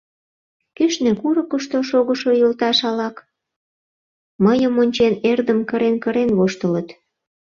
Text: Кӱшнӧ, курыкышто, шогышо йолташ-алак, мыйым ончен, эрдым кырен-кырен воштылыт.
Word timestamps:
Кӱшнӧ, 0.75 1.11
курыкышто, 1.21 1.77
шогышо 1.89 2.31
йолташ-алак, 2.41 3.15
мыйым 4.45 4.73
ончен, 4.81 5.13
эрдым 5.29 5.59
кырен-кырен 5.69 6.29
воштылыт. 6.37 6.87